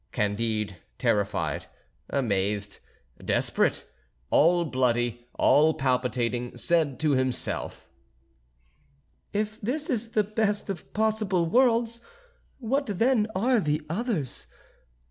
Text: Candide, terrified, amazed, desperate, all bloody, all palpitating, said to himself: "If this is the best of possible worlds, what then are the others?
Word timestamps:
Candide, 0.11 0.77
terrified, 0.97 1.67
amazed, 2.09 2.79
desperate, 3.23 3.85
all 4.31 4.65
bloody, 4.65 5.27
all 5.35 5.75
palpitating, 5.75 6.57
said 6.57 6.99
to 7.01 7.11
himself: 7.11 7.87
"If 9.31 9.61
this 9.61 9.91
is 9.91 10.09
the 10.13 10.23
best 10.23 10.71
of 10.71 10.91
possible 10.93 11.45
worlds, 11.45 12.01
what 12.57 12.87
then 12.97 13.27
are 13.35 13.59
the 13.59 13.83
others? 13.91 14.47